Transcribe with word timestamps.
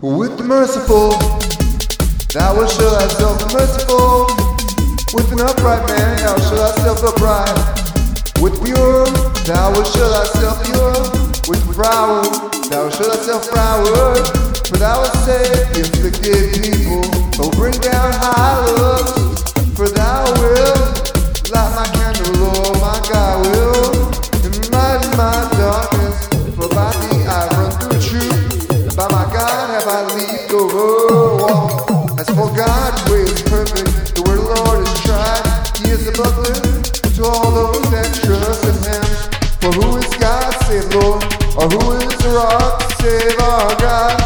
with 0.00 0.38
the 0.38 0.44
merciful. 0.44 1.10
Thou 2.30 2.54
wilt 2.54 2.70
show 2.70 2.90
thyself 2.90 3.52
merciful. 3.52 4.26
With 5.12 5.32
an 5.32 5.40
upright 5.40 5.86
man, 5.88 6.16
thou 6.18 6.38
show 6.38 6.56
thyself 6.56 7.02
upright. 7.02 7.50
With 8.40 8.62
pure, 8.62 9.06
thou 9.42 9.72
wilt 9.72 9.88
show 9.88 10.06
thyself 10.06 10.62
pure. 10.64 10.94
With 11.48 11.62
proud, 11.74 12.30
thou 12.70 12.82
wilt 12.84 12.94
show 12.94 13.10
thyself 13.10 13.48
proud. 13.50 13.86
For 14.68 14.76
thou 14.76 15.02
wilt 15.02 15.14
save 15.26 15.74
the 15.74 15.80
afflicted 15.82 16.62
people. 16.62 17.02
Oh, 17.42 17.50
bring 17.50 17.74
down 17.80 18.12
high 18.12 18.64
looks. 18.78 19.52
For 19.74 19.88
thou 19.88 20.30
wilt 20.40 20.77
my 30.98 32.24
will 33.10 33.26
perfect. 33.46 34.14
The 34.14 34.22
Lord 34.26 34.86
has 34.86 35.00
tried, 35.06 35.44
he 35.78 35.90
is 35.94 36.06
above 36.08 36.34
all 37.20 37.50
those 37.50 37.90
that 37.90 38.14
trust 38.22 38.64
in 38.66 38.74
him. 38.86 39.04
For 39.60 39.72
who 39.74 39.96
is 39.98 40.06
God 40.16 40.54
except 40.66 40.94
Lord? 40.94 41.22
Or 41.58 41.66
who 41.66 41.98
is 41.98 42.14
rock 42.26 42.82
save 42.98 43.38
God? 43.78 44.16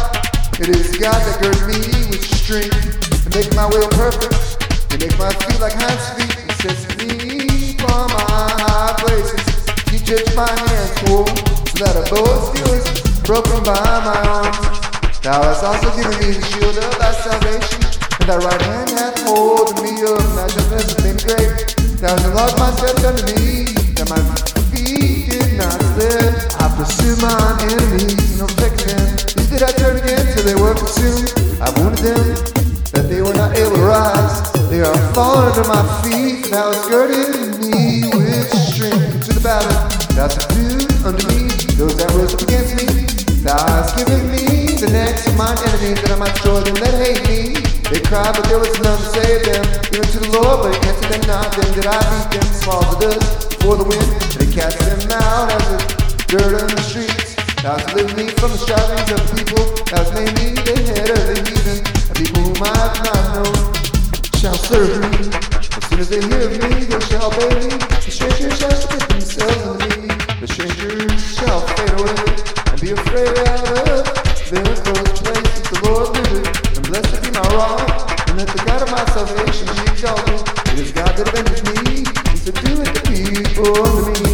He's 0.57 0.95
got 0.97 1.17
to 1.17 1.33
me 1.67 1.79
with 2.09 2.23
strength 2.23 3.25
and 3.25 3.33
make 3.35 3.53
my 3.55 3.67
way 3.69 3.81
perfect. 3.93 4.33
He 4.91 4.97
makes 4.97 5.17
my 5.17 5.29
feet 5.29 5.59
like 5.59 5.73
high 5.73 5.97
speed. 5.97 6.51
Send 6.61 6.77
me 7.01 7.09
from 7.77 8.07
my 8.13 8.49
high 8.61 8.93
places. 9.01 9.41
He 9.89 9.97
kept 9.99 10.35
my 10.35 10.49
hands 10.49 10.91
full 11.05 11.25
so 11.69 11.75
that 11.85 11.95
a 11.97 12.03
bow 12.09 12.23
of 12.23 12.43
steel 12.49 12.81
broken 13.25 13.63
by 13.63 14.01
my 14.05 14.21
arms. 14.29 14.82
Thou 15.23 15.41
hast 15.41 15.63
also 15.63 15.87
given 15.95 16.19
me 16.19 16.35
the 16.35 16.43
shield 16.51 16.75
of 16.83 16.99
thy 16.99 17.15
salvation, 17.15 17.79
and 18.19 18.27
thy 18.27 18.43
right 18.43 18.61
hand 18.67 18.91
hath 18.91 19.23
hold 19.23 19.71
of 19.71 19.79
me 19.79 19.95
of 20.03 20.19
thy 20.35 20.51
has 20.51 20.99
been 20.99 21.15
great. 21.23 21.79
Thou 22.03 22.11
hast 22.11 22.27
enlarged 22.27 22.59
my 22.59 22.67
steps 22.75 23.07
unto 23.07 23.23
me, 23.31 23.71
that 23.95 24.11
my 24.11 24.19
feet 24.75 25.31
did 25.31 25.55
not 25.55 25.79
slip. 25.95 26.27
I 26.59 26.67
pursued 26.75 27.23
mine 27.23 27.55
enemies 27.71 28.35
and 28.35 28.51
afflicted 28.51 28.99
them. 28.99 29.15
These 29.39 29.47
did 29.47 29.63
I 29.63 29.71
turn 29.71 29.95
again 29.95 30.27
till 30.35 30.43
they 30.43 30.59
were 30.59 30.75
consumed. 30.75 31.31
I 31.63 31.71
wounded 31.79 32.03
them, 32.03 32.27
that 32.91 33.07
they 33.07 33.23
were 33.23 33.31
not 33.39 33.55
able 33.55 33.79
to 33.79 33.87
rise. 33.87 34.51
They 34.67 34.83
are 34.83 34.99
fallen 35.15 35.55
under 35.55 35.63
my 35.71 35.87
feet, 36.03 36.51
thou 36.51 36.67
hast 36.67 36.91
girded 36.91 37.63
me 37.63 38.11
with 38.11 38.51
strength 38.51 39.23
to 39.23 39.31
the 39.31 39.39
battle. 39.39 39.71
Thou 40.19 40.27
hast 40.27 40.51
subdued 40.51 40.91
unto 41.07 41.23
me 41.31 41.47
those 41.79 41.95
that 41.95 42.11
rose 42.11 42.35
up 42.35 42.43
against 42.43 42.75
me. 42.75 43.07
Thou 43.39 43.55
hast 43.55 43.95
given 43.95 44.19
me 44.27 44.42
of 44.83 45.37
mine 45.37 45.55
enemies, 45.63 45.95
that 46.03 46.11
I 46.11 46.19
might 46.19 46.35
destroy 46.35 46.59
them 46.59 46.75
that 46.83 46.91
hate 46.99 47.23
me. 47.31 47.55
They 47.87 48.03
cried, 48.03 48.35
but 48.35 48.43
there 48.51 48.59
was 48.59 48.75
none 48.83 48.99
to 48.99 49.07
save 49.15 49.47
them. 49.47 49.63
Even 49.95 50.07
to 50.11 50.19
the 50.19 50.31
Lord, 50.35 50.67
but 50.67 50.75
he 50.75 50.79
answered 50.91 51.07
them 51.07 51.23
not. 51.23 51.55
Then 51.55 51.71
did 51.71 51.87
I 51.87 51.95
beat 52.11 52.27
them, 52.35 52.47
small 52.51 52.83
the 52.99 53.15
dust 53.15 53.47
before 53.55 53.79
the 53.79 53.87
wind. 53.87 54.03
And 54.43 54.49
cast 54.51 54.83
them 54.83 54.99
out 55.23 55.55
as 55.55 55.63
the 55.71 55.79
dirt 56.27 56.59
on 56.59 56.67
the 56.67 56.81
streets. 56.83 57.31
Thou 57.63 57.79
hast 57.79 57.95
delivered 57.95 58.17
me 58.19 58.27
from 58.35 58.51
the 58.51 58.59
strivings 58.59 59.07
of 59.07 59.23
the 59.23 59.29
people. 59.39 59.63
Thou 59.87 60.03
hast 60.03 60.11
made 60.19 60.35
me 60.35 60.51
the 60.51 60.75
head 60.83 61.09
of 61.15 61.21
the 61.31 61.35
heathen. 61.47 61.79
A 61.87 62.13
people 62.19 62.41
whom 62.43 62.59
I 62.59 62.75
have 62.75 62.97
not 63.07 63.23
known 63.39 63.55
shall 64.35 64.57
serve 64.67 64.99
me. 64.99 65.31
As 65.31 65.83
soon 65.87 65.99
as 66.03 66.09
they 66.11 66.19
hear 66.27 66.43
of 66.43 66.59
me, 66.59 66.91
they 66.91 66.99
shall 67.07 67.31
obey 67.31 67.71
me. 67.71 67.71
The 68.03 68.11
strangers 68.11 68.59
shall 68.59 68.75
split 68.75 69.07
themselves 69.07 69.72
exalted. 80.03 80.41
It 80.67 80.79
is 80.79 80.91
God 80.91 81.15
that 81.15 81.29
avengeth 81.29 81.63
me, 81.63 82.03
and 82.03 82.37
subdueth 82.37 82.93
the 82.93 83.03
people. 83.07 84.32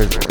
Crazy. 0.00 0.29